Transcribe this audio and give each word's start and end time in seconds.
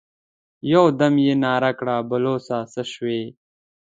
يودم 0.71 1.15
يې 1.25 1.33
ناره 1.43 1.71
کړه: 1.79 1.95
بلوڅه! 2.09 2.57
څه 2.73 2.81
شوې؟ 2.91 3.21